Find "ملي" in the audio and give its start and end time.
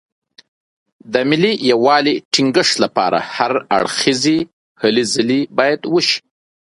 1.29-1.53